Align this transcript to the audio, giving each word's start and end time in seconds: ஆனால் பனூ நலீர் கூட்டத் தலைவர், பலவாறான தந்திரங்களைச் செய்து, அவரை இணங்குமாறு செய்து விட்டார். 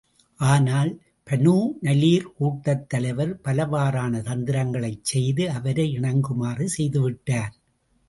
ஆனால் 0.39 0.91
பனூ 1.27 1.53
நலீர் 1.81 2.33
கூட்டத் 2.37 2.89
தலைவர், 2.89 3.33
பலவாறான 3.43 4.21
தந்திரங்களைச் 4.21 5.05
செய்து, 5.05 5.49
அவரை 5.51 5.87
இணங்குமாறு 5.99 6.67
செய்து 6.69 7.01
விட்டார். 7.01 7.53